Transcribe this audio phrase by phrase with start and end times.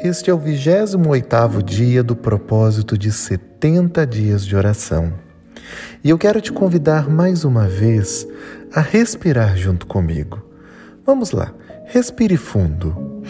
[0.00, 5.12] Este é o 28º dia do propósito de 70 dias de oração.
[6.04, 8.24] E eu quero te convidar mais uma vez
[8.72, 10.40] a respirar junto comigo.
[11.04, 11.52] Vamos lá,
[11.86, 13.24] respire fundo.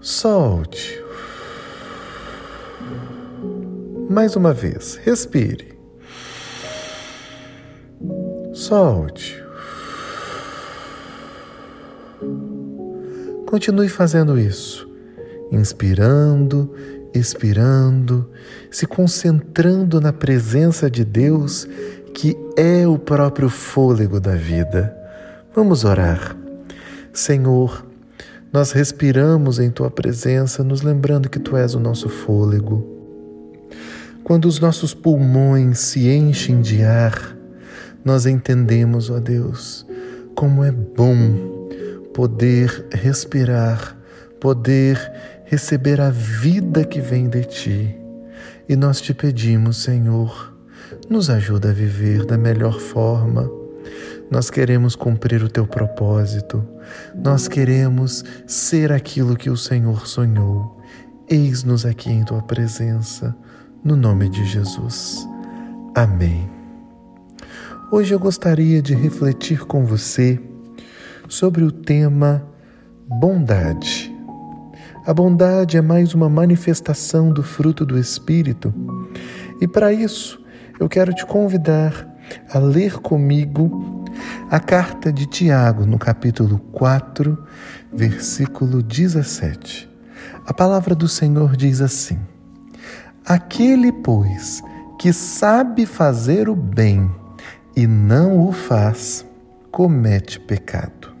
[0.00, 0.98] Solte.
[4.08, 5.78] Mais uma vez, respire.
[8.54, 9.37] Solte.
[13.48, 14.86] Continue fazendo isso,
[15.50, 16.70] inspirando,
[17.14, 18.28] expirando,
[18.70, 21.66] se concentrando na presença de Deus,
[22.12, 24.94] que é o próprio fôlego da vida.
[25.54, 26.36] Vamos orar.
[27.10, 27.86] Senhor,
[28.52, 32.86] nós respiramos em tua presença, nos lembrando que tu és o nosso fôlego.
[34.22, 37.34] Quando os nossos pulmões se enchem de ar,
[38.04, 39.86] nós entendemos, ó Deus,
[40.34, 41.57] como é bom
[42.18, 43.96] poder respirar,
[44.40, 44.98] poder
[45.44, 47.96] receber a vida que vem de ti.
[48.68, 50.52] E nós te pedimos, Senhor,
[51.08, 53.48] nos ajuda a viver da melhor forma.
[54.28, 56.66] Nós queremos cumprir o teu propósito.
[57.14, 60.76] Nós queremos ser aquilo que o Senhor sonhou.
[61.28, 63.32] Eis-nos aqui em tua presença,
[63.84, 65.24] no nome de Jesus.
[65.94, 66.50] Amém.
[67.92, 70.42] Hoje eu gostaria de refletir com você
[71.28, 72.44] sobre o tema
[73.06, 74.14] bondade.
[75.06, 78.74] A bondade é mais uma manifestação do fruto do Espírito,
[79.60, 80.42] e para isso
[80.80, 82.06] eu quero te convidar
[82.52, 84.04] a ler comigo
[84.50, 87.38] a carta de Tiago, no capítulo 4,
[87.92, 89.88] versículo 17.
[90.46, 92.18] A palavra do Senhor diz assim:
[93.24, 94.62] Aquele, pois,
[94.98, 97.10] que sabe fazer o bem
[97.76, 99.24] e não o faz,
[99.70, 101.17] comete pecado.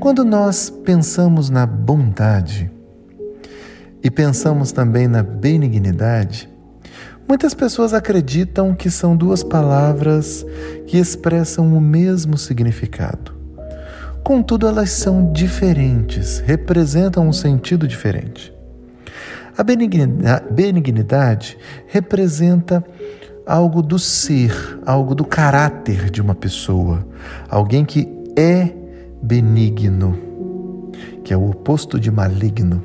[0.00, 2.70] Quando nós pensamos na bondade
[4.02, 6.48] e pensamos também na benignidade,
[7.28, 10.46] muitas pessoas acreditam que são duas palavras
[10.86, 13.36] que expressam o mesmo significado.
[14.22, 18.52] Contudo, elas são diferentes, representam um sentido diferente.
[19.56, 21.58] A benignidade
[21.88, 22.84] representa
[23.44, 27.04] algo do ser, algo do caráter de uma pessoa,
[27.48, 28.77] alguém que é
[29.22, 30.18] benigno,
[31.24, 32.82] que é o oposto de maligno.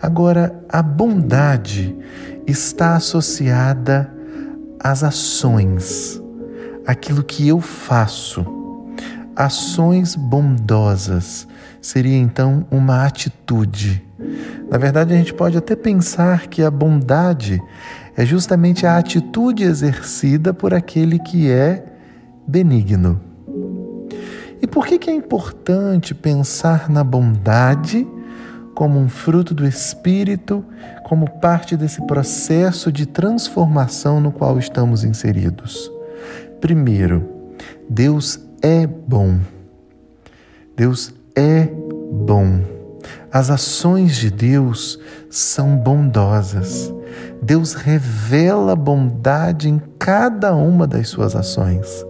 [0.00, 1.96] Agora, a bondade
[2.46, 4.12] está associada
[4.78, 6.22] às ações,
[6.86, 8.46] aquilo que eu faço.
[9.34, 11.46] Ações bondosas
[11.80, 14.04] seria então uma atitude.
[14.70, 17.60] Na verdade, a gente pode até pensar que a bondade
[18.16, 21.84] é justamente a atitude exercida por aquele que é
[22.46, 23.27] benigno.
[24.60, 28.06] E por que, que é importante pensar na bondade
[28.74, 30.64] como um fruto do Espírito,
[31.04, 35.90] como parte desse processo de transformação no qual estamos inseridos?
[36.60, 37.28] Primeiro,
[37.88, 39.38] Deus é bom.
[40.76, 41.68] Deus é
[42.12, 42.60] bom.
[43.32, 44.98] As ações de Deus
[45.30, 46.92] são bondosas.
[47.40, 52.07] Deus revela bondade em cada uma das suas ações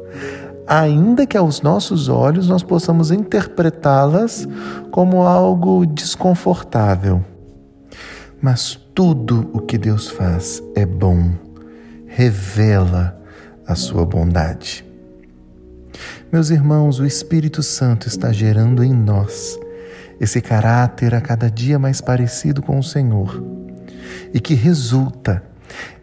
[0.68, 4.46] ainda que aos nossos olhos nós possamos interpretá-las
[4.90, 7.24] como algo desconfortável.
[8.40, 11.32] Mas tudo o que Deus faz é bom,
[12.06, 13.18] revela
[13.66, 14.84] a sua bondade.
[16.30, 19.58] Meus irmãos, o Espírito Santo está gerando em nós
[20.20, 23.42] esse caráter a cada dia mais parecido com o Senhor
[24.34, 25.42] e que resulta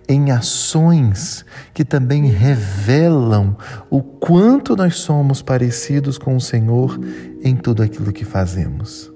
[0.07, 3.55] em ações que também revelam
[3.89, 6.99] o quanto nós somos parecidos com o Senhor
[7.43, 9.11] em tudo aquilo que fazemos.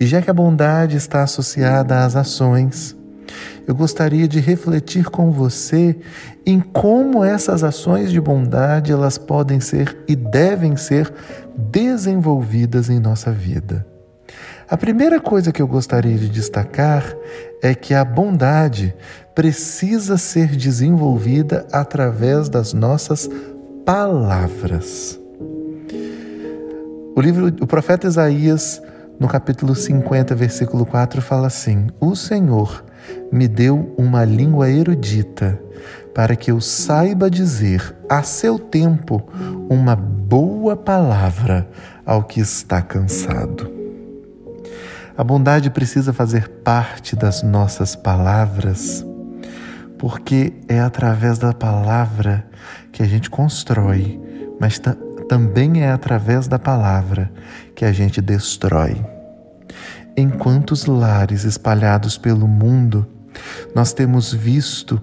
[0.00, 2.96] E já que a bondade está associada às ações,
[3.66, 5.98] eu gostaria de refletir com você
[6.46, 11.12] em como essas ações de bondade elas podem ser e devem ser
[11.54, 13.86] desenvolvidas em nossa vida.
[14.70, 17.16] A primeira coisa que eu gostaria de destacar
[17.62, 18.94] é que a bondade
[19.34, 23.30] precisa ser desenvolvida através das nossas
[23.86, 25.18] palavras.
[27.16, 28.82] O livro, o profeta Isaías,
[29.18, 32.84] no capítulo 50, versículo 4, fala assim: O Senhor
[33.32, 35.58] me deu uma língua erudita,
[36.14, 39.26] para que eu saiba dizer a seu tempo
[39.70, 41.66] uma boa palavra
[42.04, 43.77] ao que está cansado.
[45.18, 49.04] A bondade precisa fazer parte das nossas palavras,
[49.98, 52.46] porque é através da palavra
[52.92, 54.20] que a gente constrói,
[54.60, 54.80] mas
[55.28, 57.32] também é através da palavra
[57.74, 59.04] que a gente destrói.
[60.16, 63.04] Em quantos lares espalhados pelo mundo
[63.74, 65.02] nós temos visto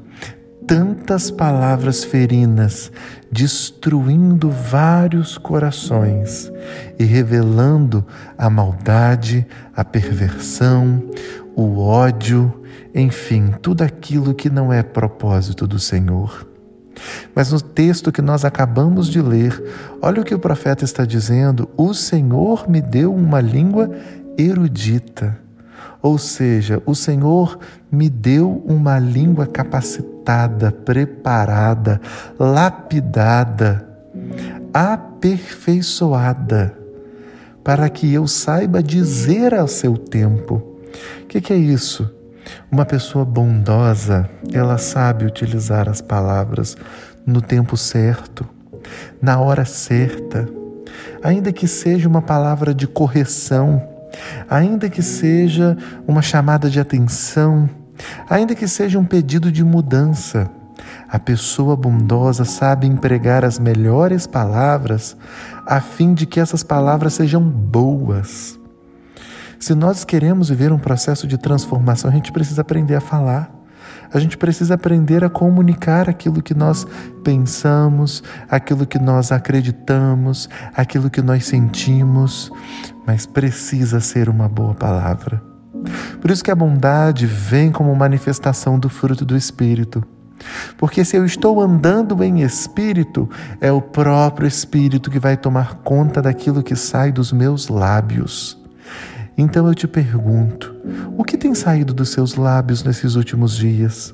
[0.67, 2.91] tantas palavras ferinas
[3.31, 6.51] destruindo vários corações
[6.97, 8.05] e revelando
[8.37, 9.45] a maldade,
[9.75, 11.03] a perversão,
[11.55, 12.61] o ódio,
[12.93, 16.47] enfim, tudo aquilo que não é propósito do Senhor.
[17.35, 19.61] Mas no texto que nós acabamos de ler,
[20.01, 23.91] olha o que o profeta está dizendo: O Senhor me deu uma língua
[24.37, 25.44] erudita.
[26.05, 27.57] Ou seja, o Senhor
[27.91, 31.99] me deu uma língua capacitada, preparada,
[32.37, 33.89] lapidada,
[34.71, 36.77] aperfeiçoada,
[37.63, 40.77] para que eu saiba dizer ao seu tempo.
[41.23, 42.07] O que, que é isso?
[42.71, 46.77] Uma pessoa bondosa, ela sabe utilizar as palavras
[47.25, 48.47] no tempo certo,
[49.19, 50.47] na hora certa,
[51.23, 53.94] ainda que seja uma palavra de correção,
[54.49, 55.77] ainda que seja
[56.07, 57.69] uma chamada de atenção,
[58.29, 60.49] ainda que seja um pedido de mudança.
[61.09, 65.15] A pessoa bondosa sabe empregar as melhores palavras
[65.65, 68.59] a fim de que essas palavras sejam boas
[69.59, 73.51] se nós queremos viver um processo de transformação, a gente precisa aprender a falar.
[74.13, 76.85] A gente precisa aprender a comunicar aquilo que nós
[77.23, 82.51] pensamos, aquilo que nós acreditamos, aquilo que nós sentimos,
[83.05, 85.41] mas precisa ser uma boa palavra.
[86.19, 90.03] Por isso que a bondade vem como manifestação do fruto do Espírito.
[90.77, 93.29] Porque se eu estou andando em espírito,
[93.61, 98.59] é o próprio Espírito que vai tomar conta daquilo que sai dos meus lábios.
[99.37, 100.75] Então eu te pergunto:
[101.17, 104.13] o que tem saído dos seus lábios nesses últimos dias?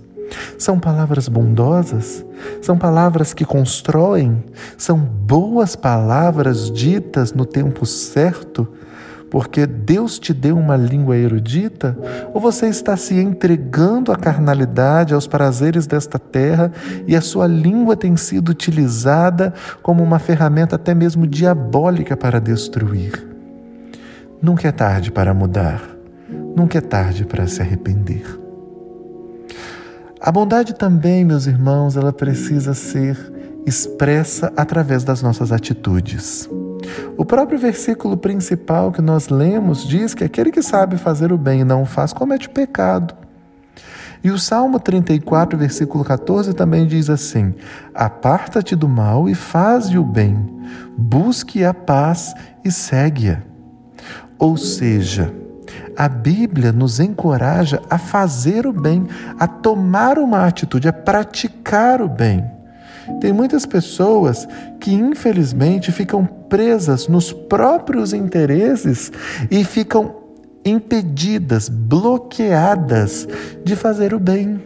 [0.58, 2.26] São palavras bondosas?
[2.62, 4.44] São palavras que constroem?
[4.78, 8.68] São boas palavras ditas no tempo certo?
[9.32, 11.98] Porque Deus te deu uma língua erudita?
[12.34, 16.70] Ou você está se entregando à carnalidade, aos prazeres desta terra
[17.08, 23.26] e a sua língua tem sido utilizada como uma ferramenta até mesmo diabólica para destruir?
[24.42, 25.82] Nunca é tarde para mudar,
[26.54, 28.26] nunca é tarde para se arrepender.
[30.20, 33.18] A bondade também, meus irmãos, ela precisa ser
[33.66, 36.50] expressa através das nossas atitudes.
[37.18, 41.62] O próprio versículo principal que nós lemos diz que aquele que sabe fazer o bem
[41.62, 43.16] e não o faz comete pecado.
[44.24, 47.56] E o Salmo 34, versículo 14 também diz assim:
[47.94, 50.46] Aparta-te do mal e faze o bem,
[50.96, 52.34] busque a paz
[52.64, 53.42] e segue-a.
[54.38, 55.34] Ou seja,
[55.98, 59.08] a Bíblia nos encoraja a fazer o bem,
[59.40, 62.61] a tomar uma atitude, a praticar o bem.
[63.20, 64.48] Tem muitas pessoas
[64.80, 69.12] que, infelizmente, ficam presas nos próprios interesses
[69.50, 70.16] e ficam
[70.66, 73.28] impedidas, bloqueadas
[73.64, 74.62] de fazer o bem.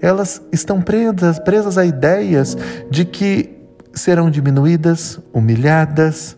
[0.00, 2.56] Elas estão presas, presas a ideias
[2.90, 3.58] de que
[3.92, 6.36] serão diminuídas, humilhadas,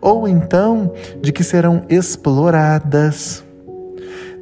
[0.00, 0.92] ou então
[1.22, 3.44] de que serão exploradas.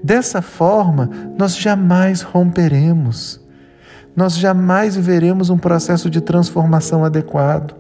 [0.03, 1.09] Dessa forma,
[1.39, 3.41] nós jamais romperemos,
[4.15, 7.75] nós jamais viveremos um processo de transformação adequado.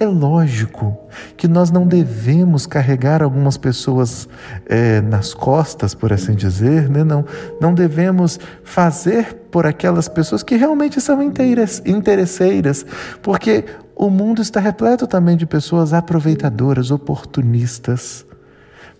[0.00, 0.96] É lógico
[1.36, 4.28] que nós não devemos carregar algumas pessoas
[4.66, 7.02] é, nas costas, por assim dizer, né?
[7.02, 7.24] não,
[7.60, 12.86] não devemos fazer por aquelas pessoas que realmente são interesseiras,
[13.20, 13.64] porque
[13.96, 18.24] o mundo está repleto também de pessoas aproveitadoras, oportunistas.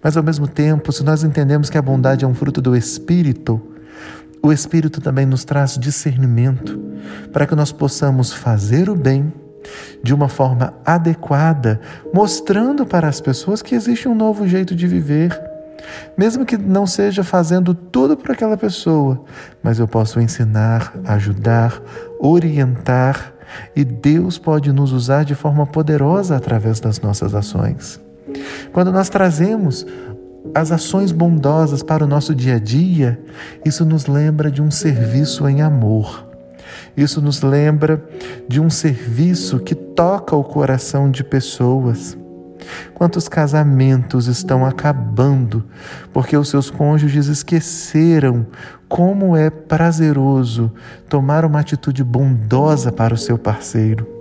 [0.02, 3.60] Mas ao mesmo tempo, se nós entendemos que a bondade é um fruto do Espírito,
[4.42, 6.78] o Espírito também nos traz discernimento
[7.32, 9.32] para que nós possamos fazer o bem
[10.02, 11.80] de uma forma adequada,
[12.12, 15.38] mostrando para as pessoas que existe um novo jeito de viver.
[16.16, 19.24] Mesmo que não seja fazendo tudo para aquela pessoa,
[19.62, 21.80] mas eu posso ensinar, ajudar,
[22.18, 23.32] orientar
[23.74, 28.00] e Deus pode nos usar de forma poderosa através das nossas ações.
[28.72, 29.86] Quando nós trazemos
[30.54, 33.20] as ações bondosas para o nosso dia a dia,
[33.64, 36.26] isso nos lembra de um serviço em amor.
[36.96, 38.02] Isso nos lembra
[38.46, 42.16] de um serviço que toca o coração de pessoas.
[42.94, 45.64] Quantos casamentos estão acabando
[46.12, 48.46] porque os seus cônjuges esqueceram
[48.88, 50.72] como é prazeroso
[51.08, 54.17] tomar uma atitude bondosa para o seu parceiro.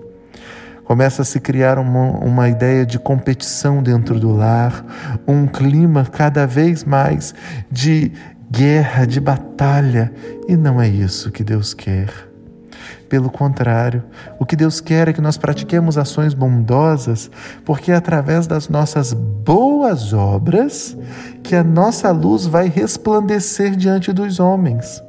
[0.87, 4.85] Começa a se criar uma, uma ideia de competição dentro do lar,
[5.27, 7.35] um clima cada vez mais
[7.69, 8.13] de
[8.49, 10.13] guerra, de batalha,
[10.47, 12.09] e não é isso que Deus quer.
[13.09, 14.01] Pelo contrário,
[14.39, 17.29] o que Deus quer é que nós pratiquemos ações bondosas,
[17.65, 20.97] porque é através das nossas boas obras
[21.43, 25.03] que a nossa luz vai resplandecer diante dos homens.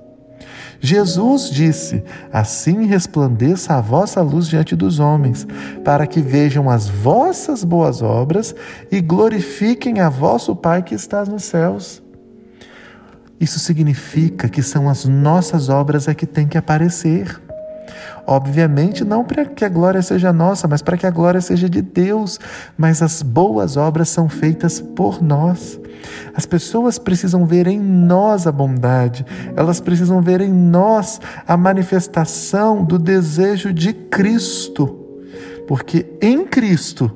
[0.80, 5.46] Jesus disse: Assim resplandeça a vossa luz diante dos homens,
[5.84, 8.54] para que vejam as vossas boas obras
[8.90, 12.02] e glorifiquem a vosso Pai que está nos céus.
[13.40, 17.40] Isso significa que são as nossas obras é que têm que aparecer.
[18.30, 21.80] Obviamente, não para que a glória seja nossa, mas para que a glória seja de
[21.80, 22.38] Deus.
[22.76, 25.80] Mas as boas obras são feitas por nós.
[26.34, 29.24] As pessoas precisam ver em nós a bondade,
[29.56, 35.06] elas precisam ver em nós a manifestação do desejo de Cristo.
[35.66, 37.10] Porque em Cristo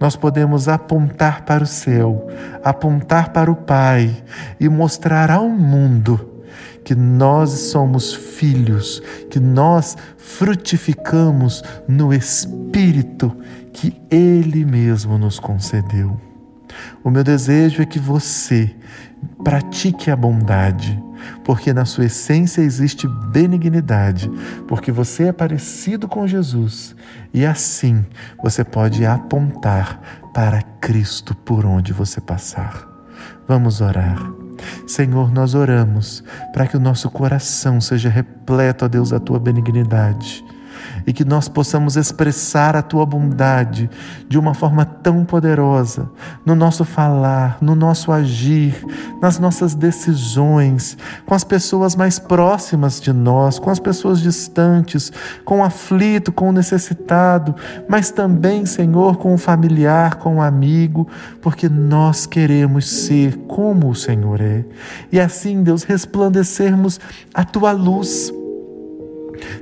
[0.00, 2.26] nós podemos apontar para o céu,
[2.64, 4.24] apontar para o Pai
[4.58, 6.37] e mostrar ao mundo
[6.84, 13.34] que nós somos filhos, que nós frutificamos no Espírito
[13.72, 16.18] que Ele mesmo nos concedeu.
[17.02, 18.74] O meu desejo é que você
[19.42, 21.02] pratique a bondade,
[21.44, 24.30] porque na sua essência existe benignidade,
[24.66, 26.94] porque você é parecido com Jesus
[27.32, 28.04] e assim
[28.42, 30.00] você pode apontar
[30.32, 32.86] para Cristo por onde você passar.
[33.46, 34.47] Vamos orar.
[34.86, 36.22] Senhor, nós oramos
[36.52, 40.44] para que o nosso coração seja repleto, a Deus, da tua benignidade
[41.06, 43.88] e que nós possamos expressar a tua bondade
[44.28, 46.10] de uma forma tão poderosa
[46.44, 48.84] no nosso falar, no nosso agir,
[49.20, 50.96] nas nossas decisões,
[51.26, 55.12] com as pessoas mais próximas de nós, com as pessoas distantes,
[55.44, 57.54] com o aflito, com o necessitado,
[57.88, 61.08] mas também, Senhor, com o familiar, com o amigo,
[61.40, 64.64] porque nós queremos ser como o Senhor é.
[65.10, 67.00] E assim, Deus, resplandecermos
[67.34, 68.32] a tua luz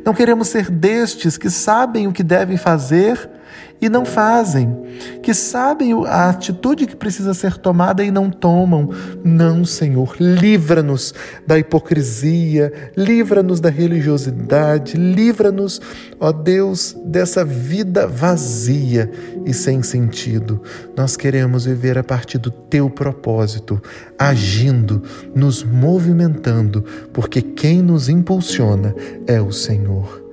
[0.04, 3.35] não queremos ser destes que sabem o que devem fazer
[3.80, 4.74] e não fazem,
[5.22, 8.90] que sabem a atitude que precisa ser tomada e não tomam.
[9.22, 11.14] Não, Senhor, livra-nos
[11.46, 15.80] da hipocrisia, livra-nos da religiosidade, livra-nos,
[16.18, 19.10] ó Deus, dessa vida vazia
[19.44, 20.62] e sem sentido.
[20.96, 23.80] Nós queremos viver a partir do teu propósito,
[24.18, 25.02] agindo,
[25.34, 26.82] nos movimentando,
[27.12, 28.94] porque quem nos impulsiona
[29.26, 30.24] é o Senhor.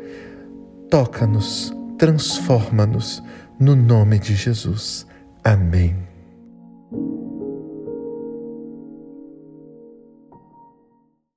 [0.90, 3.24] Toca-nos, transforma-nos
[3.58, 5.08] no nome de Jesus.
[5.42, 6.13] Amém.